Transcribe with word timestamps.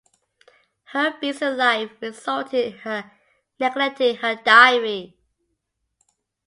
Her 0.85 1.15
busy 1.19 1.45
life 1.45 1.91
resulted 2.01 2.73
in 2.73 2.79
her 2.79 3.11
neglecting 3.59 4.15
her 4.15 4.33
diary. 4.33 5.15